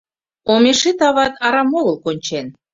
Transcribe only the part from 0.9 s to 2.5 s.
ават арам огыл кончен.